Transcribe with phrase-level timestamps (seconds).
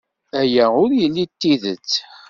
[0.41, 1.91] Aya ur yelli d tidet.